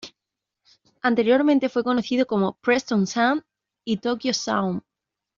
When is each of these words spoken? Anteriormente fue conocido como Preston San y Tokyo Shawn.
Anteriormente 1.03 1.69
fue 1.69 1.83
conocido 1.83 2.25
como 2.25 2.53
Preston 2.53 3.05
San 3.05 3.43
y 3.85 3.97
Tokyo 3.97 4.31
Shawn. 4.33 4.81